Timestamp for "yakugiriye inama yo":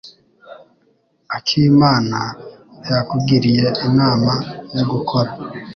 2.89-4.83